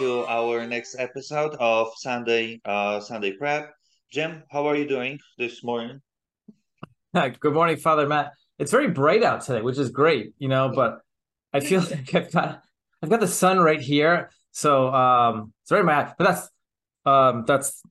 [0.00, 3.74] to our next episode of Sunday uh, Sunday Prep.
[4.10, 6.00] Jim, how are you doing this morning?
[7.12, 8.32] Good morning, Father Matt.
[8.58, 10.72] It's very bright out today, which is great, you know.
[10.74, 11.02] But
[11.52, 12.62] I feel like I've got
[13.02, 16.14] I've got the sun right here, so um, it's very mad.
[16.16, 16.48] But that's
[17.04, 17.82] um, that's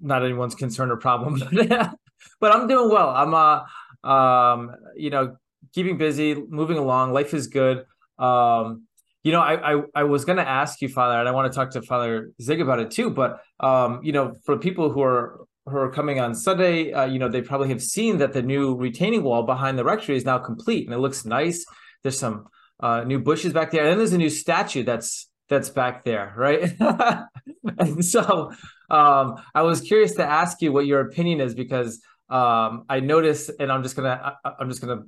[0.00, 1.42] not anyone's concern or problem.
[2.40, 3.10] but I'm doing well.
[3.10, 5.36] I'm uh um you know
[5.74, 7.12] keeping busy, moving along.
[7.12, 7.84] Life is good.
[8.18, 8.86] Um,
[9.22, 11.54] you know, I, I, I was going to ask you, Father, and I want to
[11.54, 13.10] talk to Father Zig about it too.
[13.10, 17.18] But um, you know, for people who are who are coming on Sunday, uh, you
[17.18, 20.38] know, they probably have seen that the new retaining wall behind the rectory is now
[20.38, 21.64] complete, and it looks nice.
[22.02, 22.46] There's some
[22.80, 26.32] uh, new bushes back there, and then there's a new statue that's that's back there,
[26.36, 26.72] right?
[27.78, 28.52] and so,
[28.88, 33.50] um, I was curious to ask you what your opinion is because um, I noticed,
[33.60, 35.02] and I'm just gonna I, I'm just gonna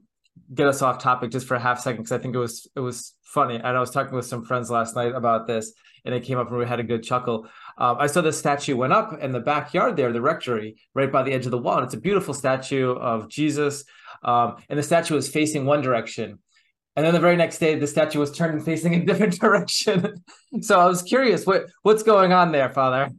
[0.54, 2.80] get us off topic just for a half second because I think it was it
[2.80, 3.56] was funny.
[3.56, 5.72] And I was talking with some friends last night about this,
[6.04, 7.46] and it came up and we had a good chuckle.
[7.78, 11.22] Um, I saw the statue went up in the backyard there, the rectory, right by
[11.22, 11.78] the edge of the wall.
[11.78, 13.84] And it's a beautiful statue of Jesus,
[14.22, 16.38] um, and the statue was facing one direction.
[16.94, 20.22] And then the very next day, the statue was turned facing a different direction.
[20.60, 23.10] so I was curious, what what's going on there, Father?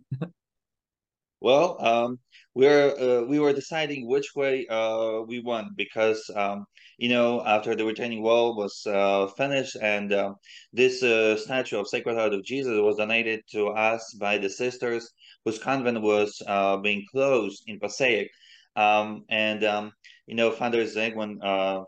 [1.44, 2.20] Well, um,
[2.56, 6.66] we're uh, we were deciding which way uh, we want because um,
[6.98, 10.34] you know after the retaining wall was uh, finished and uh,
[10.72, 15.10] this uh, statue of Sacred Heart of Jesus was donated to us by the sisters
[15.44, 18.30] whose convent was uh, being closed in Passaic.
[18.76, 19.92] Um, and um,
[20.26, 21.40] you know Father Zeg when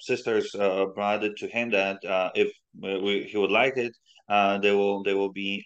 [0.01, 0.51] sisters
[0.95, 1.99] brought it to him that
[2.35, 3.95] if we, he would like it,
[4.61, 5.63] they will they will be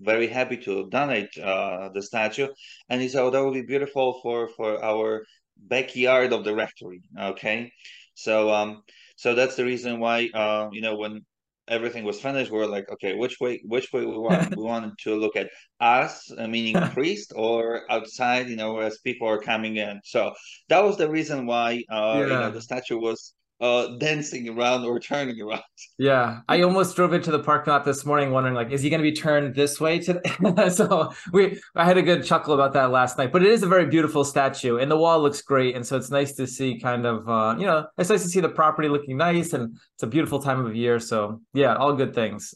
[0.00, 2.48] very happy to donate uh, the statue.
[2.88, 5.24] And he said, oh, that would be beautiful for, for our
[5.56, 7.02] backyard of the rectory.
[7.18, 7.72] Okay.
[8.14, 8.82] So, um,
[9.16, 11.20] so that's the reason why, uh, you know, when
[11.68, 14.56] everything was finished, we were like, okay, which way, which way we want?
[14.56, 15.48] we wanted to look at
[15.80, 20.00] us, uh, meaning priest, or outside, you know, as people are coming in.
[20.04, 20.32] So
[20.68, 22.20] that was the reason why, uh, yeah.
[22.20, 25.62] you know, the statue was uh, dancing around or turning around.
[25.98, 29.02] Yeah, I almost drove into the parking lot this morning, wondering like, is he going
[29.02, 30.20] to be turned this way today?
[30.70, 33.32] so we, I had a good chuckle about that last night.
[33.32, 36.10] But it is a very beautiful statue, and the wall looks great, and so it's
[36.10, 39.18] nice to see kind of, uh, you know, it's nice to see the property looking
[39.18, 40.98] nice, and it's a beautiful time of year.
[40.98, 42.54] So yeah, all good things.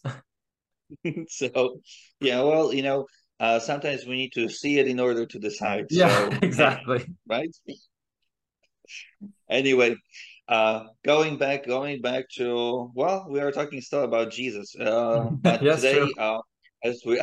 [1.29, 1.81] so
[2.21, 3.07] yeah, well, you know,
[3.41, 5.87] uh, sometimes we need to see it in order to decide.
[5.91, 7.05] Yeah, so, exactly.
[7.27, 7.55] Right.
[9.51, 9.97] Anyway,
[10.49, 15.62] uh, going back, going back to well, we are talking still about Jesus, uh, but
[15.62, 16.38] yes, today, uh,
[16.82, 17.21] as we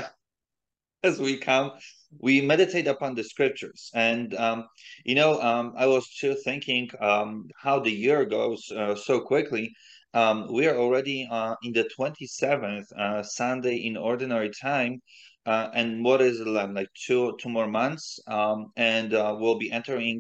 [1.03, 1.71] as we come,
[2.19, 4.65] we meditate upon the scriptures, and um,
[5.05, 9.73] you know, um, I was too thinking um, how the year goes uh, so quickly.
[10.13, 14.99] Um, we are already uh, in the twenty seventh uh, Sunday in ordinary time,
[15.45, 19.71] uh, and what is it like two two more months, um, and uh, we'll be
[19.71, 20.19] entering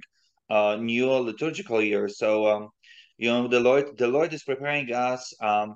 [0.49, 2.07] a new liturgical year.
[2.07, 2.69] So um,
[3.21, 5.75] you know the lord the lord is preparing us um,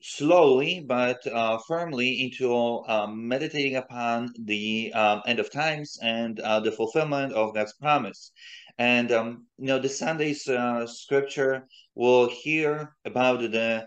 [0.00, 2.54] slowly but uh, firmly into
[2.86, 8.32] um, meditating upon the um, end of times and uh, the fulfillment of god's promise.
[8.78, 13.86] And um, you know the sunday's uh, scripture will hear about the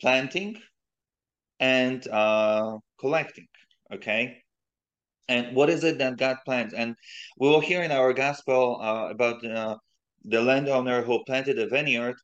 [0.00, 0.56] planting
[1.60, 3.46] and uh, collecting
[3.94, 4.42] okay?
[5.28, 6.96] And what is it that god plants and
[7.38, 9.76] we will hear in our gospel uh, about uh,
[10.24, 12.16] the landowner who planted a vineyard,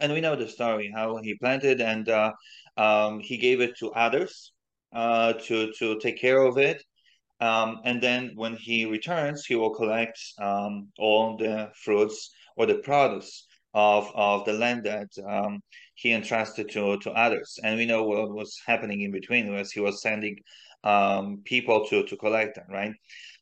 [0.00, 2.32] and we know the story how he planted and uh,
[2.76, 4.52] um, he gave it to others
[4.92, 6.82] uh, to to take care of it.
[7.40, 12.78] Um, and then when he returns, he will collect um, all the fruits or the
[12.78, 15.60] produce of of the land that um,
[15.94, 17.58] he entrusted to to others.
[17.62, 20.36] And we know what was happening in between was he was sending
[20.84, 22.92] um, people to to collect them, right?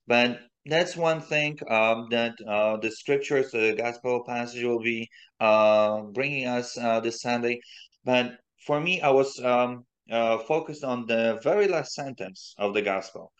[0.06, 5.08] But that's one thing um, that uh, the scriptures, the gospel passage will be
[5.40, 7.60] uh, bringing us uh, this Sunday.
[8.04, 12.82] But for me, I was um, uh, focused on the very last sentence of the
[12.82, 13.32] gospel.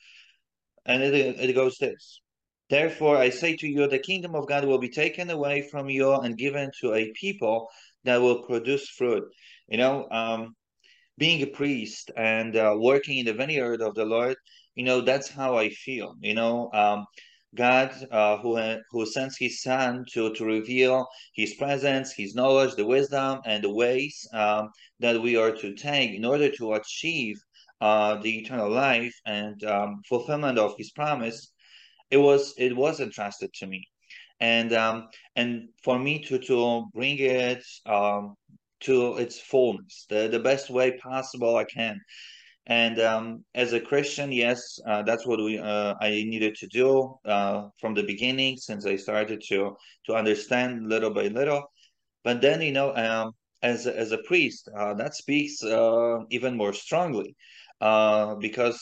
[0.85, 2.21] And it, it goes this
[2.69, 6.13] Therefore, I say to you, the kingdom of God will be taken away from you
[6.13, 7.69] and given to a people
[8.05, 9.25] that will produce fruit.
[9.69, 10.55] You know, um,
[11.19, 14.37] being a priest and uh, working in the vineyard of the Lord,
[14.77, 17.05] you know that's how i feel you know um,
[17.55, 18.59] god uh, who
[18.91, 23.73] who sends his son to to reveal his presence his knowledge the wisdom and the
[23.73, 24.69] ways um,
[25.01, 27.37] that we are to take in order to achieve
[27.81, 31.53] uh, the eternal life and um, fulfillment of his promise
[32.11, 33.87] it was it was entrusted to me
[34.41, 38.35] and um, and for me to to bring it um,
[38.81, 42.01] to its fullness, the, the best way possible I can.
[42.67, 47.15] And um, as a Christian, yes, uh, that's what we uh, I needed to do
[47.25, 49.77] uh, from the beginning, since I started to
[50.07, 51.63] to understand little by little.
[52.25, 53.33] But then, you know, um,
[53.63, 57.37] as as a priest, uh, that speaks uh, even more strongly,
[57.81, 58.81] uh, because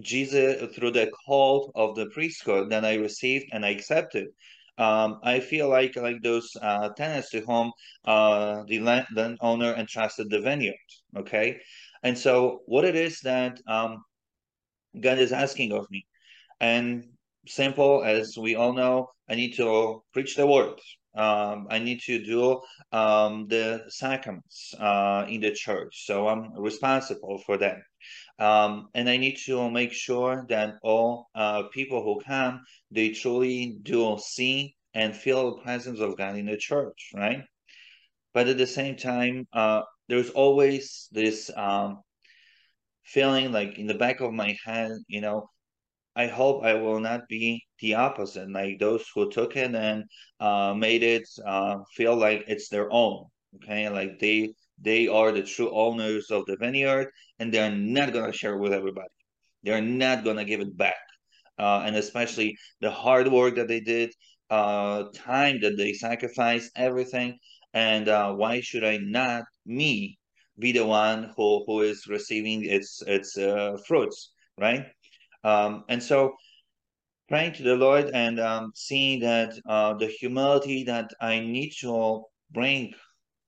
[0.00, 4.28] Jesus, through the call of the priesthood that I received and I accepted,
[4.78, 7.72] um, I feel like like those uh, tenants to whom
[8.04, 10.74] uh, the land, landowner entrusted the vineyard.
[11.16, 11.58] Okay,
[12.02, 14.02] and so what it is that um,
[14.98, 16.06] God is asking of me,
[16.60, 17.04] and
[17.46, 20.78] simple as we all know, I need to preach the word.
[21.14, 22.60] Um, I need to do
[22.92, 27.78] um, the sacraments uh, in the church, so I'm responsible for that.
[28.38, 33.78] Um, and I need to make sure that all uh, people who come, they truly
[33.82, 37.42] do see and feel the presence of God in the church, right?
[38.32, 42.00] But at the same time, uh, there's always this um,
[43.04, 45.48] feeling like in the back of my head, you know,
[46.16, 50.04] I hope I will not be the opposite, like those who took it and
[50.40, 53.26] uh, made it uh, feel like it's their own.
[53.56, 54.52] Okay, like they
[54.82, 57.08] they are the true owners of the vineyard,
[57.38, 59.08] and they're not gonna share it with everybody.
[59.62, 61.02] They're not gonna give it back,
[61.58, 64.12] uh, and especially the hard work that they did,
[64.50, 67.38] uh, time that they sacrificed, everything.
[67.74, 70.18] And uh, why should I not me
[70.58, 74.86] be the one who who is receiving its its uh, fruits, right?
[75.44, 76.34] Um, and so
[77.28, 82.24] praying to the Lord and um, seeing that uh, the humility that I need to
[82.50, 82.92] bring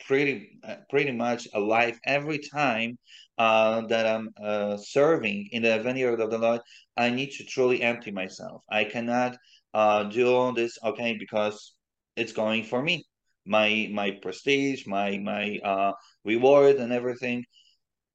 [0.06, 2.98] pretty uh, pretty much alive every time
[3.38, 6.60] uh, that I'm uh, serving in the vineyard of the Lord,
[6.96, 8.62] I need to truly empty myself.
[8.70, 9.36] I cannot
[9.74, 11.74] uh, do all this okay because
[12.16, 13.04] it's going for me,
[13.46, 15.92] my my prestige, my my uh,
[16.24, 17.44] reward, and everything.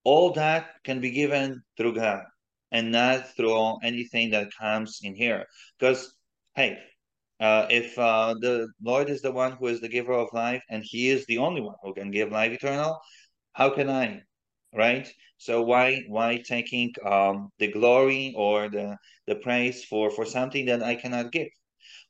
[0.04, 2.24] All that can be given through God
[2.72, 5.46] and not through anything that comes in here.
[5.78, 6.14] Because
[6.56, 6.80] hey,
[7.40, 10.84] uh, if uh, the Lord is the one who is the giver of life and
[10.86, 13.00] He is the only one who can give life eternal,
[13.54, 14.22] how can I?
[14.74, 15.08] Right?
[15.38, 18.98] So why why taking um, the glory or the
[19.28, 21.50] the praise for for something that I cannot give?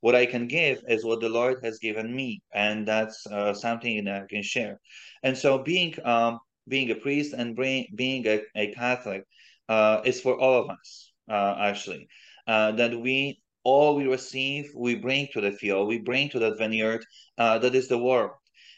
[0.02, 4.06] What I can give is what the Lord has given me, and that's uh, something
[4.06, 4.80] that I can share.
[5.24, 9.24] And so being um, being a priest and being being a, a Catholic
[9.70, 12.08] uh, is for all of us uh, actually.
[12.48, 16.58] Uh, that we all we receive, we bring to the field, we bring to that
[16.58, 17.06] vineyard
[17.38, 18.32] uh, that is the world,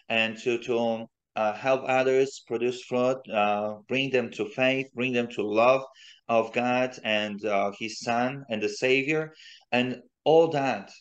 [0.10, 1.08] and to to
[1.40, 5.84] uh, help others produce fruit, uh, bring them to faith, bring them to love
[6.28, 9.34] of God and uh, His Son and the Savior,
[9.72, 10.92] and all that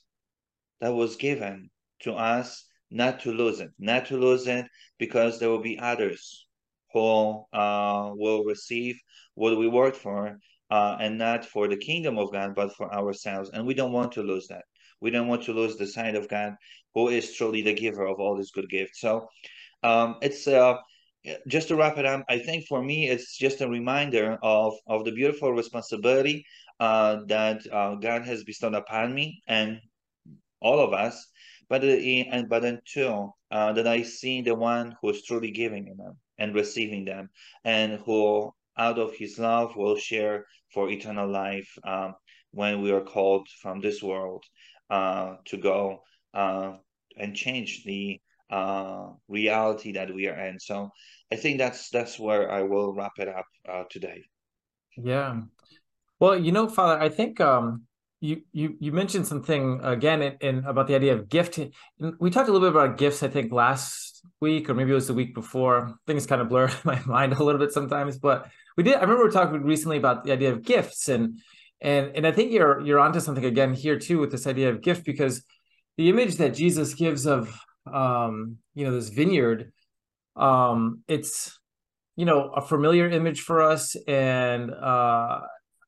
[0.81, 1.71] that was given
[2.03, 6.47] to us, not to lose it, not to lose it, because there will be others
[6.93, 8.97] who uh, will receive
[9.35, 10.39] what we worked for
[10.71, 13.51] uh, and not for the kingdom of God, but for ourselves.
[13.53, 14.67] And we don't want to lose that.
[15.01, 16.55] We don't want to lose the sight of God,
[16.95, 19.01] who is truly the giver of all these good gifts.
[19.01, 19.27] So
[19.83, 20.77] um, it's uh,
[21.47, 22.25] just to wrap it up.
[22.29, 26.45] I think for me, it's just a reminder of of the beautiful responsibility
[26.81, 29.81] uh, that uh, God has bestowed upon me and
[30.61, 31.27] all of us.
[31.69, 31.89] But uh,
[32.33, 36.55] and but too uh, that I see the one who is truly giving them and
[36.55, 37.29] receiving them,
[37.65, 42.15] and who out of his love will share for eternal life um,
[42.53, 44.45] when we are called from this world
[44.89, 46.75] uh, to go uh,
[47.17, 48.21] and change the
[48.51, 50.59] uh, reality that we are in.
[50.59, 50.91] So
[51.33, 54.25] I think that's that's where I will wrap it up uh, today.
[54.97, 55.43] Yeah.
[56.21, 57.85] Well, you know, Father, I think um,
[58.21, 61.59] you you you mentioned something again in, in, about the idea of gift.
[62.19, 64.09] We talked a little bit about gifts, I think, last
[64.41, 65.95] week or maybe it was the week before.
[66.07, 68.97] Things kind of blur my mind a little bit sometimes, but we did.
[68.97, 71.41] I remember we talking recently about the idea of gifts, and
[71.81, 74.81] and and I think you're you're onto something again here too with this idea of
[74.81, 75.43] gift because
[75.97, 77.61] the image that Jesus gives of
[77.93, 79.73] um, you know this vineyard,
[80.37, 81.59] um, it's
[82.17, 85.41] you know a familiar image for us, and uh,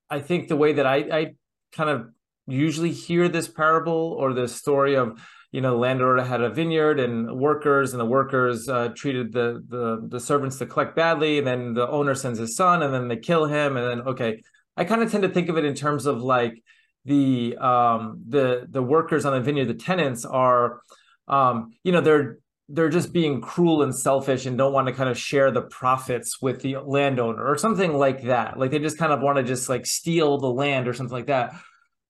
[0.08, 1.34] I think the way that I I
[1.72, 2.06] kind of
[2.46, 5.20] usually hear this parable or this story of
[5.52, 9.64] you know, the landlord had a vineyard and workers, and the workers uh, treated the,
[9.68, 13.08] the the servants to collect badly, and then the owner sends his son, and then
[13.08, 14.42] they kill him, and then okay,
[14.76, 16.62] I kind of tend to think of it in terms of like
[17.04, 20.82] the um the the workers on the vineyard, the tenants are,
[21.30, 25.08] um, you know, they're they're just being cruel and selfish and don't want to kind
[25.08, 28.58] of share the profits with the landowner or something like that.
[28.58, 31.26] Like they just kind of want to just like steal the land or something like
[31.26, 31.54] that.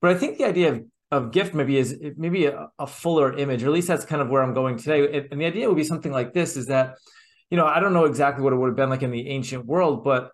[0.03, 3.65] But I think the idea of of gift maybe is maybe a, a, fuller image,
[3.65, 5.27] or at least that's kind of where I'm going today.
[5.31, 6.97] And the idea would be something like this: is that
[7.51, 9.67] you know, I don't know exactly what it would have been like in the ancient
[9.67, 10.31] world, but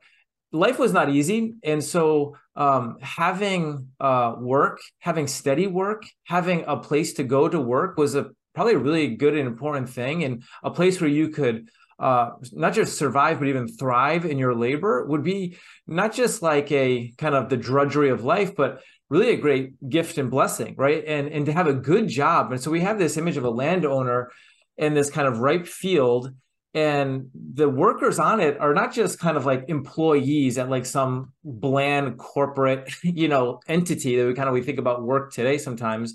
[0.53, 1.55] life was not easy.
[1.65, 7.61] And so um, having uh, work, having steady work, having a place to go to
[7.61, 11.29] work was a probably a really good and important thing, and a place where you
[11.29, 16.43] could uh, not just survive but even thrive in your labor would be not just
[16.43, 20.75] like a kind of the drudgery of life, but really a great gift and blessing,
[20.77, 21.05] right?
[21.07, 22.51] And and to have a good job.
[22.51, 24.33] And so we have this image of a landowner
[24.77, 26.33] in this kind of ripe field
[26.77, 31.33] and the workers on it are not just kind of like employees at like some
[31.43, 36.15] bland corporate you know entity that we kind of we think about work today sometimes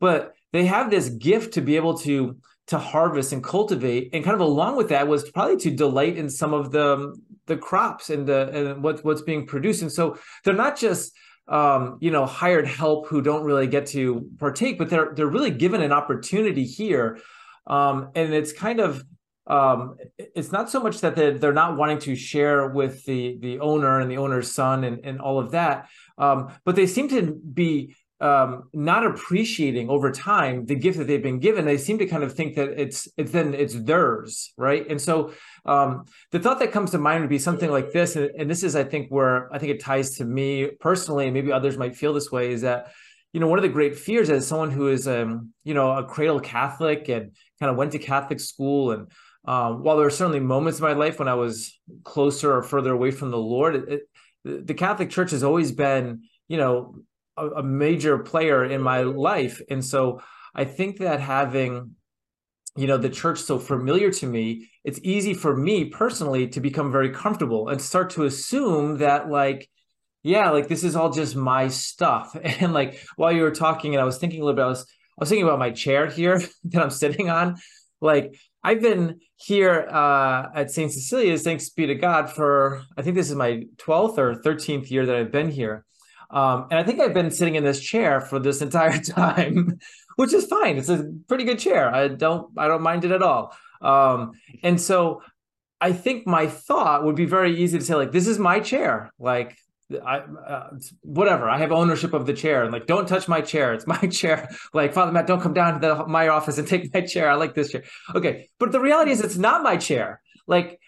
[0.00, 2.36] but they have this gift to be able to
[2.68, 4.10] to harvest and cultivate.
[4.14, 7.12] And kind of along with that was probably to delight in some of the
[7.46, 9.82] the crops and the and what, what's being produced.
[9.82, 11.12] And so they're not just
[11.48, 15.50] um, you know hired help who don't really get to partake but they're they're really
[15.50, 17.18] given an opportunity here.
[17.66, 19.04] Um, and it's kind of
[19.48, 23.58] um, it's not so much that they're, they're not wanting to share with the the
[23.58, 27.32] owner and the owner's son and, and all of that um, but they seem to
[27.32, 31.64] be um, not appreciating over time the gift that they've been given.
[31.64, 34.88] They seem to kind of think that it's it's then it's theirs, right?
[34.88, 35.32] And so
[35.64, 38.62] um, the thought that comes to mind would be something like this, and, and, this
[38.62, 41.96] is, I think, where I think it ties to me personally, and maybe others might
[41.96, 42.92] feel this way, is that
[43.32, 46.04] you know one of the great fears as someone who is um, you know a
[46.04, 49.08] cradle Catholic and kind of went to Catholic school and
[49.46, 52.92] um, while there are certainly moments in my life when I was closer or further
[52.92, 54.02] away from the Lord, it,
[54.44, 56.96] it, the Catholic Church has always been, you know,
[57.36, 59.60] a, a major player in my life.
[59.70, 60.20] And so
[60.54, 61.96] I think that having
[62.76, 66.90] you know the church so familiar to me it's easy for me personally to become
[66.90, 69.68] very comfortable and start to assume that like
[70.22, 72.36] yeah like this is all just my stuff.
[72.60, 74.82] And like while you were talking and i was thinking a little bit i was
[74.82, 77.56] i was thinking about my chair here that i'm sitting on.
[78.00, 83.14] Like i've been here uh, at st cecilia's thanks be to god for i think
[83.14, 85.84] this is my 12th or 13th year that i've been here
[86.34, 89.78] um, and I think I've been sitting in this chair for this entire time,
[90.16, 90.76] which is fine.
[90.76, 91.94] It's a pretty good chair.
[91.94, 93.56] I don't I don't mind it at all.
[93.80, 95.22] Um, and so
[95.80, 99.12] I think my thought would be very easy to say like this is my chair.
[99.18, 99.56] Like
[100.04, 100.70] I uh,
[101.02, 101.48] whatever.
[101.48, 103.72] I have ownership of the chair and like don't touch my chair.
[103.72, 104.48] It's my chair.
[104.72, 107.30] Like Father Matt, don't come down to the, my office and take my chair.
[107.30, 107.84] I like this chair.
[108.12, 110.20] Okay, but the reality is it's not my chair.
[110.48, 110.80] Like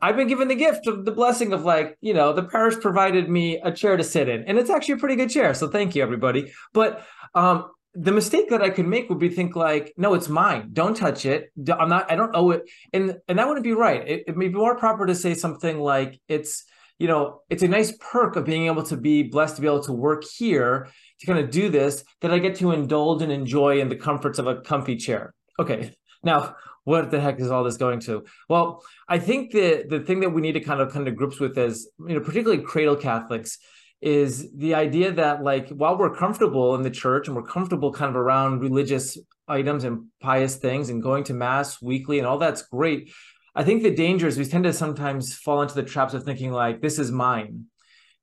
[0.00, 3.28] I've been given the gift of the blessing of like, you know, the parish provided
[3.28, 5.54] me a chair to sit in, and it's actually a pretty good chair.
[5.54, 6.52] So thank you, everybody.
[6.72, 10.70] But um, the mistake that I could make would be think like, no, it's mine.
[10.72, 11.50] Don't touch it.
[11.68, 12.10] I'm not.
[12.10, 12.62] I don't owe it,
[12.92, 14.06] and and that wouldn't be right.
[14.08, 16.64] It, it may be more proper to say something like, it's
[16.98, 19.82] you know, it's a nice perk of being able to be blessed to be able
[19.82, 23.80] to work here to kind of do this that I get to indulge and enjoy
[23.80, 25.34] in the comforts of a comfy chair.
[25.58, 28.24] Okay, now what the heck is all this going to?
[28.48, 31.38] Well, I think the the thing that we need to kind of come to grips
[31.40, 33.58] with is, you know, particularly cradle Catholics,
[34.02, 38.10] is the idea that like while we're comfortable in the church and we're comfortable kind
[38.10, 42.62] of around religious items and pious things and going to mass weekly and all that's
[42.62, 43.12] great.
[43.54, 46.50] I think the danger is we tend to sometimes fall into the traps of thinking
[46.50, 47.66] like this is mine,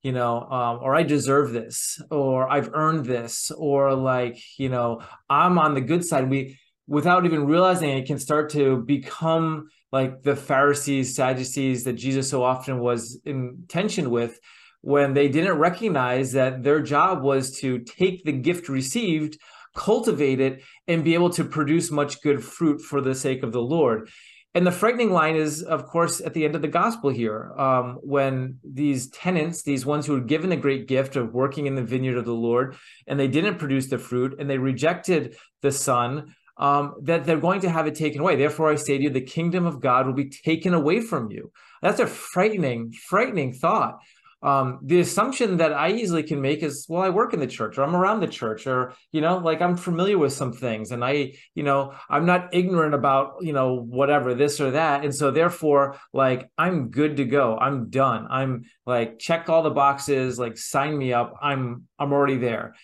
[0.04, 5.02] you know, um, or I deserve this, or I've earned this, or like you know
[5.30, 6.30] I'm on the good side.
[6.30, 6.58] We
[6.90, 12.44] without even realizing it, can start to become like the Pharisees, Sadducees that Jesus so
[12.44, 14.40] often was in tension with
[14.82, 19.38] when they didn't recognize that their job was to take the gift received,
[19.76, 23.62] cultivate it, and be able to produce much good fruit for the sake of the
[23.62, 24.10] Lord.
[24.56, 28.00] And the frightening line is, of course, at the end of the gospel here, um,
[28.02, 31.84] when these tenants, these ones who were given the great gift of working in the
[31.84, 36.34] vineyard of the Lord, and they didn't produce the fruit, and they rejected the Son,
[36.60, 38.36] um, that they're going to have it taken away.
[38.36, 41.52] Therefore, I say to you, the kingdom of God will be taken away from you.
[41.82, 44.00] That's a frightening, frightening thought.
[44.42, 47.78] Um, the assumption that I easily can make is, well, I work in the church
[47.78, 51.04] or I'm around the church or, you know, like I'm familiar with some things and
[51.04, 55.04] I, you know, I'm not ignorant about, you know, whatever, this or that.
[55.04, 57.58] And so therefore, like, I'm good to go.
[57.58, 58.28] I'm done.
[58.30, 61.36] I'm like, check all the boxes, like sign me up.
[61.42, 62.76] I'm, I'm already there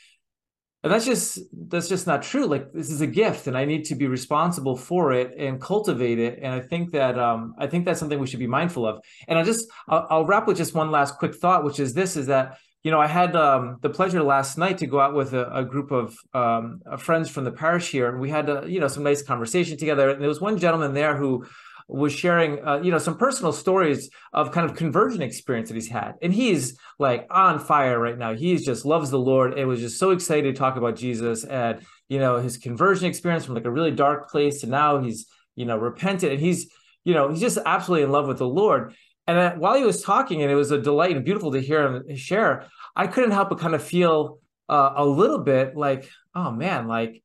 [0.85, 2.45] and that's just that's just not true.
[2.45, 6.19] Like this is a gift and i need to be responsible for it and cultivate
[6.19, 6.37] it.
[6.43, 8.99] And i think that um, i think that's something we should be mindful of.
[9.27, 12.15] And i just I'll, I'll, wrap with just one last quick thought which is this
[12.15, 15.33] is that you know i had um, the pleasure last night to go out with
[15.33, 18.07] a, a group of um, friends from the parish here.
[18.07, 20.11] And we had a, you know some nice conversation together.
[20.11, 21.47] And there was one gentleman there who
[21.87, 25.89] was sharing, uh, you know, some personal stories of kind of conversion experience that he's
[25.89, 28.33] had, and he's like on fire right now.
[28.33, 29.57] He's just loves the Lord.
[29.57, 33.45] It was just so excited to talk about Jesus and you know his conversion experience
[33.45, 36.69] from like a really dark place to now he's you know repented and he's
[37.05, 38.93] you know, he's just absolutely in love with the Lord.
[39.27, 42.15] And while he was talking, and it was a delight and beautiful to hear him
[42.17, 42.65] share,
[42.95, 47.23] I couldn't help but kind of feel uh, a little bit like, oh man, like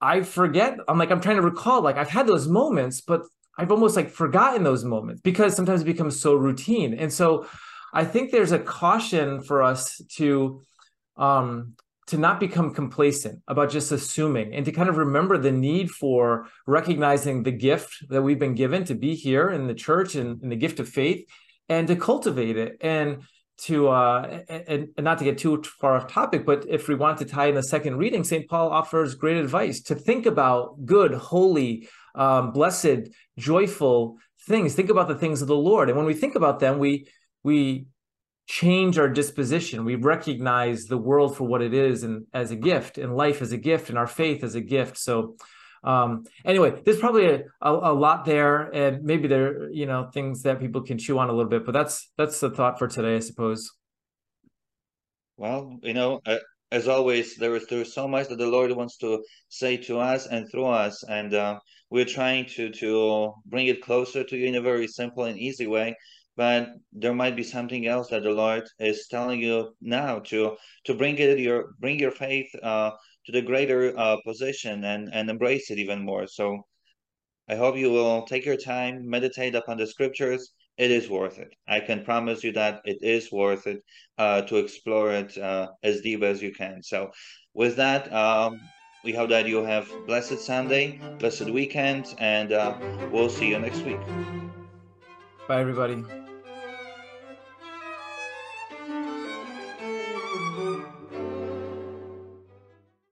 [0.00, 0.76] I forget.
[0.86, 3.22] I'm like, I'm trying to recall, like I've had those moments, but
[3.58, 6.94] I've almost like forgotten those moments because sometimes it becomes so routine.
[6.94, 7.46] And so
[7.92, 10.62] I think there's a caution for us to
[11.16, 11.74] um
[12.06, 16.48] to not become complacent about just assuming and to kind of remember the need for
[16.66, 20.50] recognizing the gift that we've been given to be here in the church and, and
[20.50, 21.24] the gift of faith
[21.68, 23.22] and to cultivate it and
[23.58, 27.18] to uh and, and, not to get too far off topic but if we want
[27.18, 31.12] to tie in the second reading st paul offers great advice to think about good
[31.14, 34.16] holy um, blessed joyful
[34.46, 37.06] things think about the things of the lord and when we think about them we
[37.42, 37.86] we
[38.46, 39.84] change our disposition.
[39.84, 43.52] We recognize the world for what it is and as a gift, and life as
[43.52, 44.98] a gift, and our faith as a gift.
[44.98, 45.36] So,
[45.84, 50.42] um, anyway, there's probably a, a, a, lot there, and maybe there, you know, things
[50.42, 51.64] that people can chew on a little bit.
[51.64, 53.70] But that's that's the thought for today, I suppose.
[55.36, 56.38] Well, you know, uh,
[56.70, 59.98] as always, there is there is so much that the Lord wants to say to
[59.98, 61.58] us and through us, and uh,
[61.92, 65.66] we're trying to to bring it closer to you in a very simple and easy
[65.66, 65.94] way
[66.36, 70.94] but there might be something else that the Lord is telling you now to to
[70.94, 72.90] bring it your bring your faith uh,
[73.26, 76.26] to the greater uh, position and and embrace it even more.
[76.26, 76.66] So
[77.48, 80.52] I hope you will take your time, meditate upon the scriptures.
[80.78, 81.54] It is worth it.
[81.68, 83.80] I can promise you that it is worth it
[84.16, 86.82] uh, to explore it uh, as deep as you can.
[86.82, 87.10] So
[87.52, 88.10] with that.
[88.12, 88.58] Um,
[89.04, 92.76] we hope that you have blessed Sunday, blessed weekend, and uh,
[93.10, 94.00] we'll see you next week.
[95.48, 96.21] Bye, everybody.